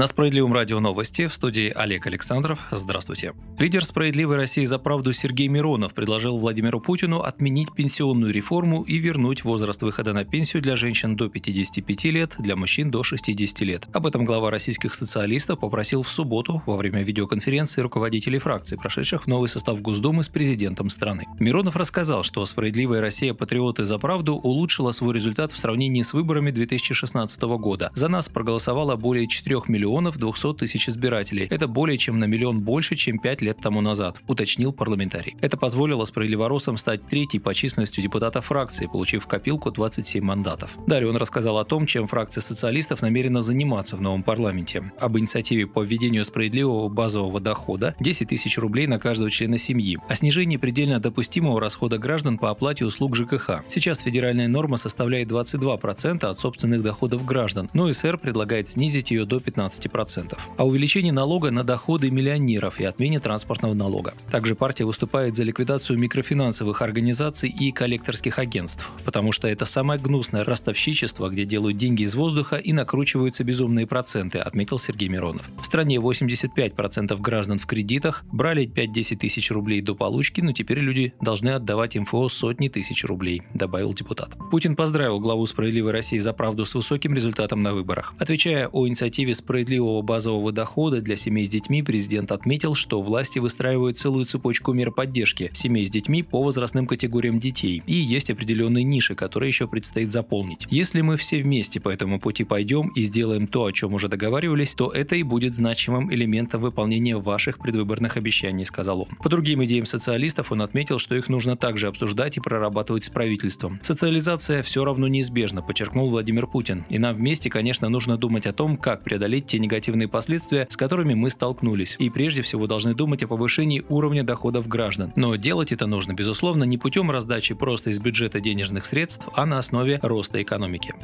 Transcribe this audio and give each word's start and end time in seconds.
На 0.00 0.06
Справедливом 0.06 0.54
радио 0.54 0.80
новости 0.80 1.26
в 1.26 1.34
студии 1.34 1.70
Олег 1.76 2.06
Александров. 2.06 2.68
Здравствуйте. 2.70 3.34
Лидер 3.58 3.84
«Справедливой 3.84 4.36
России 4.36 4.64
за 4.64 4.78
правду» 4.78 5.12
Сергей 5.12 5.48
Миронов 5.48 5.92
предложил 5.92 6.38
Владимиру 6.38 6.80
Путину 6.80 7.20
отменить 7.20 7.74
пенсионную 7.74 8.32
реформу 8.32 8.80
и 8.84 8.96
вернуть 8.96 9.44
возраст 9.44 9.82
выхода 9.82 10.14
на 10.14 10.24
пенсию 10.24 10.62
для 10.62 10.74
женщин 10.74 11.16
до 11.16 11.28
55 11.28 12.04
лет, 12.04 12.36
для 12.38 12.56
мужчин 12.56 12.90
до 12.90 13.02
60 13.02 13.60
лет. 13.60 13.88
Об 13.92 14.06
этом 14.06 14.24
глава 14.24 14.50
российских 14.50 14.94
социалистов 14.94 15.60
попросил 15.60 16.02
в 16.02 16.08
субботу 16.08 16.62
во 16.64 16.78
время 16.78 17.02
видеоконференции 17.02 17.82
руководителей 17.82 18.38
фракций, 18.38 18.78
прошедших 18.78 19.24
в 19.24 19.26
новый 19.26 19.50
состав 19.50 19.82
Госдумы 19.82 20.24
с 20.24 20.30
президентом 20.30 20.88
страны. 20.88 21.26
Миронов 21.38 21.76
рассказал, 21.76 22.22
что 22.22 22.46
«Справедливая 22.46 23.02
Россия. 23.02 23.34
Патриоты 23.34 23.84
за 23.84 23.98
правду» 23.98 24.36
улучшила 24.36 24.92
свой 24.92 25.12
результат 25.12 25.52
в 25.52 25.58
сравнении 25.58 26.00
с 26.00 26.14
выборами 26.14 26.52
2016 26.52 27.42
года. 27.42 27.90
За 27.92 28.08
нас 28.08 28.30
проголосовало 28.30 28.96
более 28.96 29.28
4 29.28 29.60
миллионов 29.68 29.89
миллионов 29.90 30.18
200 30.18 30.54
тысяч 30.54 30.88
избирателей. 30.88 31.46
Это 31.50 31.66
более 31.66 31.98
чем 31.98 32.18
на 32.18 32.24
миллион 32.24 32.60
больше, 32.60 32.94
чем 32.94 33.18
5 33.18 33.42
лет 33.42 33.58
тому 33.60 33.80
назад, 33.80 34.16
уточнил 34.28 34.72
парламентарий. 34.72 35.36
Это 35.40 35.56
позволило 35.56 36.04
справедливоросам 36.04 36.76
стать 36.76 37.06
третьей 37.06 37.40
по 37.40 37.54
численности 37.54 38.00
депутата 38.00 38.40
фракции, 38.40 38.86
получив 38.86 39.24
в 39.24 39.26
копилку 39.26 39.70
27 39.70 40.22
мандатов. 40.24 40.76
Далее 40.86 41.10
он 41.10 41.16
рассказал 41.16 41.58
о 41.58 41.64
том, 41.64 41.86
чем 41.86 42.06
фракция 42.06 42.40
социалистов 42.40 43.02
намерена 43.02 43.42
заниматься 43.42 43.96
в 43.96 44.00
новом 44.00 44.22
парламенте. 44.22 44.92
Об 44.98 45.18
инициативе 45.18 45.66
по 45.66 45.82
введению 45.82 46.24
справедливого 46.24 46.88
базового 46.88 47.40
дохода 47.40 47.94
10 48.00 48.28
тысяч 48.28 48.58
рублей 48.58 48.86
на 48.86 48.98
каждого 48.98 49.30
члена 49.30 49.58
семьи, 49.58 49.98
о 50.08 50.14
снижении 50.14 50.56
предельно 50.56 51.00
допустимого 51.00 51.60
расхода 51.60 51.98
граждан 51.98 52.38
по 52.38 52.50
оплате 52.50 52.84
услуг 52.84 53.16
ЖКХ. 53.16 53.62
Сейчас 53.66 54.00
федеральная 54.00 54.48
норма 54.48 54.76
составляет 54.76 55.30
22% 55.30 56.24
от 56.24 56.38
собственных 56.38 56.82
доходов 56.82 57.24
граждан, 57.24 57.68
но 57.72 57.92
СР 57.92 58.18
предлагает 58.18 58.68
снизить 58.68 59.10
ее 59.10 59.24
до 59.24 59.40
15 59.40 59.79
15%, 59.80 60.38
а 60.56 60.66
увеличение 60.66 61.12
налога 61.12 61.50
на 61.50 61.64
доходы 61.64 62.10
миллионеров 62.10 62.80
и 62.80 62.84
отмене 62.84 63.20
транспортного 63.20 63.74
налога. 63.74 64.14
Также 64.30 64.54
партия 64.54 64.84
выступает 64.84 65.36
за 65.36 65.44
ликвидацию 65.44 65.98
микрофинансовых 65.98 66.82
организаций 66.82 67.48
и 67.48 67.72
коллекторских 67.72 68.38
агентств, 68.38 68.88
потому 69.04 69.32
что 69.32 69.48
это 69.48 69.64
самое 69.64 70.00
гнусное 70.00 70.44
ростовщичество, 70.44 71.28
где 71.28 71.44
делают 71.44 71.76
деньги 71.76 72.02
из 72.02 72.14
воздуха 72.14 72.56
и 72.56 72.72
накручиваются 72.72 73.44
безумные 73.44 73.86
проценты, 73.86 74.38
отметил 74.38 74.78
Сергей 74.78 75.08
Миронов. 75.08 75.50
В 75.60 75.66
стране 75.66 75.96
85% 75.96 77.16
граждан 77.20 77.58
в 77.58 77.66
кредитах, 77.66 78.24
брали 78.32 78.66
5-10 78.66 79.16
тысяч 79.16 79.50
рублей 79.50 79.80
до 79.80 79.94
получки, 79.94 80.40
но 80.40 80.52
теперь 80.52 80.78
люди 80.78 81.14
должны 81.20 81.50
отдавать 81.50 81.96
МФО 81.96 82.28
сотни 82.28 82.68
тысяч 82.68 83.04
рублей, 83.04 83.42
добавил 83.54 83.92
депутат. 83.94 84.36
Путин 84.50 84.76
поздравил 84.76 85.20
главу 85.20 85.46
«Справедливой 85.46 85.92
России» 85.92 86.18
за 86.18 86.32
правду 86.32 86.64
с 86.64 86.74
высоким 86.74 87.14
результатом 87.14 87.62
на 87.62 87.74
выборах. 87.74 88.14
Отвечая 88.18 88.68
о 88.68 88.86
инициативе 88.86 89.34
«Справедливой 89.34 89.69
справедливого 89.70 90.02
базового 90.02 90.50
дохода 90.50 91.00
для 91.00 91.14
семей 91.14 91.46
с 91.46 91.48
детьми 91.48 91.82
президент 91.82 92.32
отметил, 92.32 92.74
что 92.74 93.00
власти 93.00 93.38
выстраивают 93.38 93.98
целую 93.98 94.26
цепочку 94.26 94.72
мер 94.72 94.90
поддержки 94.90 95.50
семей 95.54 95.86
с 95.86 95.90
детьми 95.90 96.24
по 96.24 96.42
возрастным 96.42 96.88
категориям 96.88 97.38
детей, 97.38 97.84
и 97.86 97.94
есть 97.94 98.30
определенные 98.30 98.82
ниши, 98.82 99.14
которые 99.14 99.48
еще 99.48 99.68
предстоит 99.68 100.10
заполнить. 100.10 100.66
Если 100.70 101.02
мы 101.02 101.16
все 101.16 101.40
вместе 101.40 101.78
по 101.78 101.88
этому 101.88 102.18
пути 102.18 102.42
пойдем 102.42 102.88
и 102.96 103.02
сделаем 103.02 103.46
то, 103.46 103.66
о 103.66 103.72
чем 103.72 103.94
уже 103.94 104.08
договаривались, 104.08 104.74
то 104.74 104.90
это 104.90 105.14
и 105.14 105.22
будет 105.22 105.54
значимым 105.54 106.12
элементом 106.12 106.62
выполнения 106.62 107.16
ваших 107.16 107.60
предвыборных 107.60 108.16
обещаний, 108.16 108.66
сказал 108.66 109.02
он. 109.02 109.08
По 109.22 109.28
другим 109.28 109.64
идеям 109.64 109.86
социалистов 109.86 110.50
он 110.50 110.62
отметил, 110.62 110.98
что 110.98 111.14
их 111.14 111.28
нужно 111.28 111.56
также 111.56 111.86
обсуждать 111.86 112.38
и 112.38 112.40
прорабатывать 112.40 113.04
с 113.04 113.08
правительством. 113.08 113.78
Социализация 113.82 114.64
все 114.64 114.84
равно 114.84 115.06
неизбежна, 115.06 115.62
подчеркнул 115.62 116.10
Владимир 116.10 116.48
Путин. 116.48 116.84
И 116.88 116.98
нам 116.98 117.14
вместе, 117.14 117.50
конечно, 117.50 117.88
нужно 117.88 118.16
думать 118.16 118.46
о 118.46 118.52
том, 118.52 118.76
как 118.76 119.04
преодолеть 119.04 119.46
те 119.46 119.59
негативные 119.60 120.08
последствия, 120.08 120.66
с 120.68 120.76
которыми 120.76 121.14
мы 121.14 121.30
столкнулись. 121.30 121.96
И 121.98 122.10
прежде 122.10 122.42
всего 122.42 122.66
должны 122.66 122.94
думать 122.94 123.22
о 123.22 123.28
повышении 123.28 123.84
уровня 123.88 124.24
доходов 124.24 124.66
граждан. 124.66 125.12
Но 125.16 125.36
делать 125.36 125.72
это 125.72 125.86
нужно, 125.86 126.12
безусловно, 126.12 126.64
не 126.64 126.78
путем 126.78 127.10
раздачи 127.10 127.54
просто 127.54 127.90
из 127.90 127.98
бюджета 127.98 128.40
денежных 128.40 128.84
средств, 128.86 129.28
а 129.34 129.46
на 129.46 129.58
основе 129.58 130.00
роста 130.02 130.42
экономики. 130.42 130.94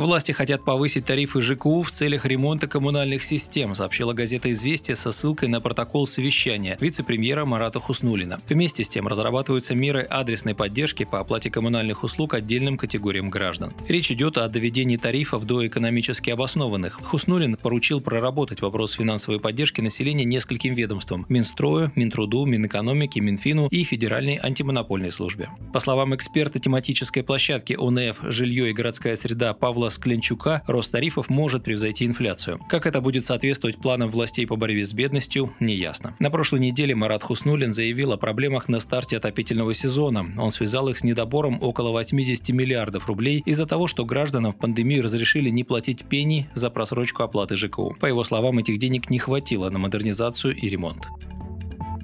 Власти 0.00 0.30
хотят 0.30 0.64
повысить 0.64 1.06
тарифы 1.06 1.42
ЖКУ 1.42 1.82
в 1.82 1.90
целях 1.90 2.24
ремонта 2.24 2.68
коммунальных 2.68 3.24
систем, 3.24 3.74
сообщила 3.74 4.12
газета 4.12 4.52
«Известия» 4.52 4.94
со 4.94 5.10
ссылкой 5.10 5.48
на 5.48 5.60
протокол 5.60 6.06
совещания 6.06 6.76
вице-премьера 6.80 7.44
Марата 7.44 7.80
Хуснулина. 7.80 8.40
Вместе 8.48 8.84
с 8.84 8.88
тем 8.88 9.08
разрабатываются 9.08 9.74
меры 9.74 10.02
адресной 10.08 10.54
поддержки 10.54 11.04
по 11.04 11.18
оплате 11.18 11.50
коммунальных 11.50 12.04
услуг 12.04 12.34
отдельным 12.34 12.76
категориям 12.76 13.28
граждан. 13.28 13.74
Речь 13.88 14.12
идет 14.12 14.38
о 14.38 14.48
доведении 14.48 14.96
тарифов 14.96 15.44
до 15.44 15.66
экономически 15.66 16.30
обоснованных. 16.30 17.00
Хуснулин 17.02 17.56
поручил 17.56 18.00
проработать 18.00 18.62
вопрос 18.62 18.92
финансовой 18.92 19.40
поддержки 19.40 19.80
населения 19.80 20.24
нескольким 20.24 20.74
ведомствам– 20.74 21.26
Минстрою, 21.28 21.90
Минтруду, 21.96 22.44
Минэкономике, 22.44 23.20
Минфину 23.20 23.66
и 23.68 23.82
Федеральной 23.82 24.38
антимонопольной 24.40 25.10
службе. 25.10 25.48
По 25.72 25.80
словам 25.80 26.14
эксперта 26.14 26.60
тематической 26.60 27.24
площадки 27.24 27.72
ОНФ 27.72 28.32
«Жилье 28.32 28.70
и 28.70 28.72
городская 28.72 29.16
среда» 29.16 29.54
Павла 29.54 29.87
Павла 29.88 29.90
Скленчука, 29.90 30.62
рост 30.66 30.92
тарифов 30.92 31.30
может 31.30 31.64
превзойти 31.64 32.04
инфляцию. 32.04 32.60
Как 32.68 32.86
это 32.86 33.00
будет 33.00 33.24
соответствовать 33.24 33.78
планам 33.78 34.10
властей 34.10 34.46
по 34.46 34.56
борьбе 34.56 34.84
с 34.84 34.92
бедностью, 34.92 35.54
неясно. 35.60 36.14
На 36.18 36.30
прошлой 36.30 36.60
неделе 36.60 36.94
Марат 36.94 37.22
Хуснулин 37.22 37.72
заявил 37.72 38.12
о 38.12 38.18
проблемах 38.18 38.68
на 38.68 38.80
старте 38.80 39.16
отопительного 39.16 39.72
сезона. 39.72 40.26
Он 40.38 40.50
связал 40.50 40.88
их 40.88 40.98
с 40.98 41.04
недобором 41.04 41.58
около 41.62 41.90
80 41.90 42.50
миллиардов 42.50 43.06
рублей 43.06 43.42
из-за 43.46 43.64
того, 43.64 43.86
что 43.86 44.04
гражданам 44.04 44.52
в 44.52 44.58
пандемию 44.58 45.02
разрешили 45.02 45.48
не 45.48 45.64
платить 45.64 46.04
пени 46.04 46.48
за 46.52 46.68
просрочку 46.68 47.22
оплаты 47.22 47.56
ЖКУ. 47.56 47.96
По 47.98 48.06
его 48.06 48.24
словам, 48.24 48.58
этих 48.58 48.78
денег 48.78 49.08
не 49.08 49.18
хватило 49.18 49.70
на 49.70 49.78
модернизацию 49.78 50.54
и 50.54 50.68
ремонт. 50.68 51.08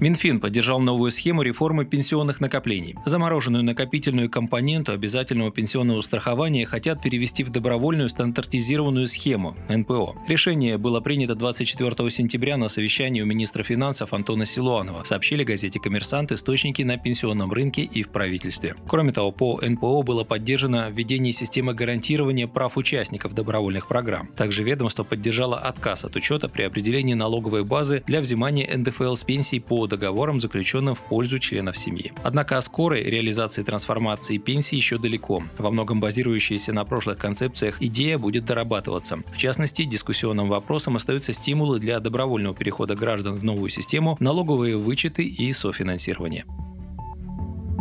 Минфин 0.04 0.38
поддержал 0.38 0.80
новую 0.80 1.10
схему 1.10 1.40
реформы 1.40 1.86
пенсионных 1.86 2.38
накоплений. 2.38 2.94
Замороженную 3.06 3.64
накопительную 3.64 4.28
компоненту 4.28 4.92
обязательного 4.92 5.50
пенсионного 5.50 6.02
страхования 6.02 6.66
хотят 6.66 7.00
перевести 7.00 7.42
в 7.42 7.48
добровольную 7.48 8.10
стандартизированную 8.10 9.06
схему– 9.06 9.56
НПО. 9.70 10.14
Решение 10.28 10.76
было 10.76 11.00
принято 11.00 11.34
24 11.34 12.10
сентября 12.10 12.58
на 12.58 12.68
совещании 12.68 13.22
у 13.22 13.24
министра 13.24 13.62
финансов 13.62 14.12
Антона 14.12 14.44
Силуанова, 14.44 15.04
сообщили 15.04 15.42
газете 15.42 15.80
«Коммерсант» 15.80 16.32
источники 16.32 16.82
на 16.82 16.98
пенсионном 16.98 17.50
рынке 17.50 17.80
и 17.80 18.02
в 18.02 18.10
правительстве. 18.10 18.76
Кроме 18.86 19.10
того, 19.10 19.32
по 19.32 19.58
НПО 19.66 20.02
было 20.02 20.22
поддержано 20.24 20.90
введение 20.90 21.32
системы 21.32 21.72
гарантирования 21.72 22.46
прав 22.46 22.76
участников 22.76 23.32
добровольных 23.32 23.88
программ. 23.88 24.28
Также 24.36 24.64
ведомство 24.64 25.02
поддержало 25.02 25.58
отказ 25.58 26.04
от 26.04 26.14
учета 26.14 26.50
при 26.50 26.64
определении 26.64 27.14
налоговой 27.14 27.64
базы 27.64 28.02
для 28.06 28.20
взимания 28.20 28.68
НДФЛ 28.76 29.14
с 29.14 29.24
пенсий 29.24 29.60
по 29.60 29.93
договорам, 29.96 30.40
заключенным 30.40 30.94
в 30.94 31.02
пользу 31.02 31.38
членов 31.38 31.76
семьи. 31.76 32.12
Однако 32.22 32.58
о 32.58 32.62
скорой 32.62 33.02
реализации 33.04 33.62
трансформации 33.62 34.38
пенсии 34.38 34.76
еще 34.76 34.98
далеко. 34.98 35.42
Во 35.58 35.70
многом 35.70 36.00
базирующаяся 36.00 36.72
на 36.72 36.84
прошлых 36.84 37.18
концепциях 37.18 37.80
идея 37.80 38.18
будет 38.18 38.44
дорабатываться. 38.44 39.20
В 39.32 39.36
частности, 39.36 39.84
дискуссионным 39.84 40.48
вопросом 40.48 40.96
остаются 40.96 41.32
стимулы 41.32 41.78
для 41.78 42.00
добровольного 42.00 42.54
перехода 42.54 42.94
граждан 42.94 43.34
в 43.34 43.44
новую 43.44 43.70
систему, 43.70 44.16
налоговые 44.20 44.76
вычеты 44.76 45.24
и 45.24 45.52
софинансирование. 45.52 46.44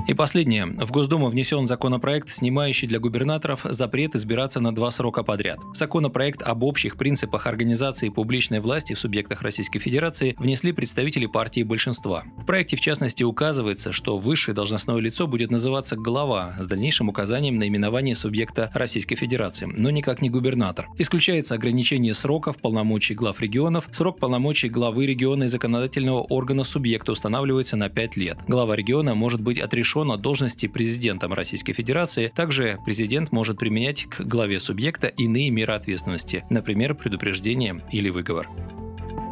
И 0.05 0.13
последнее. 0.13 0.65
В 0.65 0.91
Госдуму 0.91 1.29
внесен 1.29 1.65
законопроект, 1.65 2.29
снимающий 2.29 2.89
для 2.89 2.99
губернаторов 2.99 3.65
запрет 3.69 4.15
избираться 4.15 4.59
на 4.59 4.75
два 4.75 4.91
срока 4.91 5.23
подряд. 5.23 5.59
Законопроект 5.73 6.41
об 6.41 6.63
общих 6.63 6.97
принципах 6.97 7.47
организации 7.47 8.09
публичной 8.09 8.59
власти 8.59 8.95
в 8.95 8.99
субъектах 8.99 9.43
Российской 9.43 9.79
Федерации 9.79 10.35
внесли 10.37 10.73
представители 10.73 11.25
партии 11.25 11.63
большинства. 11.63 12.25
В 12.37 12.45
проекте, 12.45 12.75
в 12.75 12.81
частности, 12.81 13.23
указывается, 13.23 13.93
что 13.93 14.17
высшее 14.17 14.53
должностное 14.53 14.97
лицо 14.97 15.25
будет 15.25 15.51
называться 15.51 15.95
глава 15.95 16.57
с 16.59 16.65
дальнейшим 16.65 17.07
указанием 17.07 17.55
наименования 17.55 18.13
субъекта 18.13 18.71
Российской 18.73 19.15
Федерации, 19.15 19.67
но 19.73 19.89
никак 19.89 20.21
не 20.21 20.29
губернатор. 20.29 20.89
Исключается 20.97 21.55
ограничение 21.55 22.13
сроков 22.13 22.57
полномочий 22.57 23.15
глав 23.15 23.39
регионов. 23.39 23.87
Срок 23.93 24.19
полномочий 24.19 24.67
главы 24.67 25.05
региона 25.05 25.45
и 25.45 25.47
законодательного 25.47 26.19
органа 26.23 26.65
субъекта 26.65 27.13
устанавливается 27.13 27.77
на 27.77 27.87
5 27.87 28.17
лет. 28.17 28.37
Глава 28.49 28.75
региона 28.75 29.15
может 29.15 29.39
быть 29.39 29.59
отрешен 29.59 29.92
от 30.01 30.21
должности 30.21 30.67
президентом 30.67 31.33
Российской 31.33 31.73
Федерации. 31.73 32.31
Также 32.35 32.79
президент 32.85 33.31
может 33.31 33.59
применять 33.59 34.05
к 34.05 34.21
главе 34.21 34.59
субъекта 34.59 35.07
иные 35.07 35.49
меры 35.49 35.73
ответственности, 35.73 36.45
например, 36.49 36.95
предупреждение 36.95 37.81
или 37.91 38.09
выговор. 38.09 38.49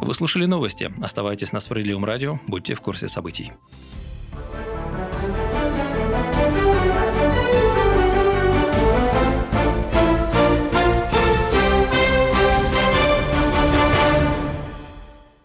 Вы 0.00 0.14
слушали 0.14 0.46
новости. 0.46 0.92
Оставайтесь 1.00 1.52
на 1.52 1.60
Справедливом 1.60 2.04
радио, 2.04 2.40
будьте 2.46 2.74
в 2.74 2.80
курсе 2.80 3.08
событий. 3.08 3.52